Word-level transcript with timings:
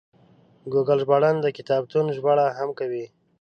ګوګل 0.71 0.99
ژباړن 1.03 1.35
د 1.41 1.47
کتابونو 1.57 2.09
ژباړه 2.17 2.45
هم 2.57 2.69
کوي. 2.79 3.05